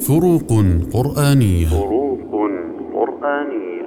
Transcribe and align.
فروق 0.00 0.48
قرآنية. 0.92 1.68
فروق 1.68 2.18
قرآنية. 2.94 3.86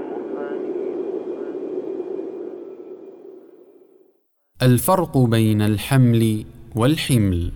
الفرق 4.61 5.17
بين 5.17 5.61
الحمل 5.61 6.45
والحمل. 6.75 7.51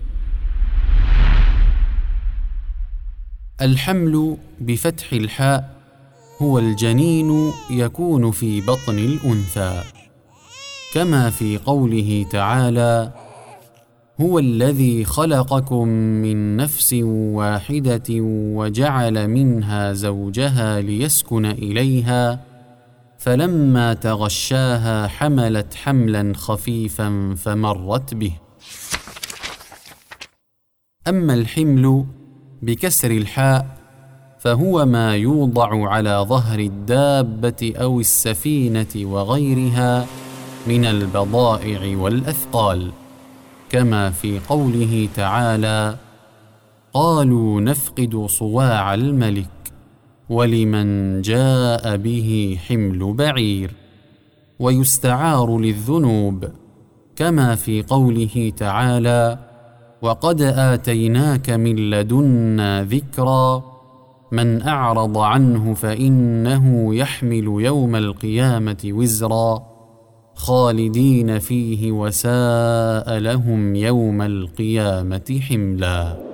الحمل 3.62 4.36
بفتح 4.60 5.12
الحاء 5.12 5.78
هو 6.42 6.58
الجنين 6.58 7.52
يكون 7.70 8.30
في 8.30 8.60
بطن 8.60 8.98
الأنثى 8.98 9.82
كما 10.94 11.30
في 11.30 11.58
قوله 11.58 12.26
تعالى 12.30 13.12
هو 14.20 14.38
الذي 14.38 15.04
خلقكم 15.04 15.88
من 15.88 16.56
نفس 16.56 16.94
واحدة 17.02 18.02
وجعل 18.58 19.28
منها 19.28 19.92
زوجها 19.92 20.80
ليسكن 20.80 21.46
إليها 21.46 22.40
فلما 23.18 23.94
تغشاها 23.94 25.08
حملت 25.08 25.74
حملا 25.74 26.32
خفيفا 26.36 27.34
فمرت 27.36 28.14
به. 28.14 28.32
أما 31.08 31.34
الحمل 31.34 32.04
بكسر 32.62 33.10
الحاء 33.10 33.66
فهو 34.38 34.86
ما 34.86 35.16
يوضع 35.16 35.88
على 35.88 36.24
ظهر 36.28 36.58
الدابة 36.58 37.72
أو 37.76 38.00
السفينة 38.00 38.94
وغيرها 38.96 40.06
من 40.66 40.84
البضائع 40.84 41.96
والأثقال. 41.98 42.92
كما 43.70 44.10
في 44.10 44.40
قوله 44.48 45.08
تعالى 45.14 45.96
قالوا 46.92 47.60
نفقد 47.60 48.26
صواع 48.26 48.94
الملك 48.94 49.48
ولمن 50.28 51.22
جاء 51.22 51.96
به 51.96 52.58
حمل 52.68 53.12
بعير 53.12 53.74
ويستعار 54.58 55.58
للذنوب 55.58 56.44
كما 57.16 57.54
في 57.54 57.82
قوله 57.82 58.52
تعالى 58.56 59.38
وقد 60.02 60.42
آتيناك 60.42 61.50
من 61.50 61.90
لدنا 61.90 62.82
ذكرا 62.84 63.64
من 64.32 64.62
أعرض 64.62 65.18
عنه 65.18 65.74
فإنه 65.74 66.94
يحمل 66.94 67.44
يوم 67.44 67.96
القيامة 67.96 68.76
وزرا. 68.84 69.77
خالدين 70.38 71.38
فيه 71.38 71.92
وساء 71.92 73.18
لهم 73.18 73.74
يوم 73.74 74.22
القيامة 74.22 75.40
حملا. 75.48 76.27